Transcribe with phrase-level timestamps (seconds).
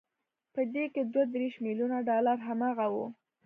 [0.53, 3.05] په دې کې دوه دېرش ميليونه ډالر هماغه وو